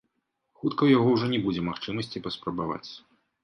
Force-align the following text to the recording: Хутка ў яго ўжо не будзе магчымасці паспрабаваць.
Хутка 0.61 0.79
ў 0.83 0.89
яго 0.97 1.13
ўжо 1.15 1.29
не 1.35 1.43
будзе 1.45 1.67
магчымасці 1.69 2.25
паспрабаваць. 2.27 2.87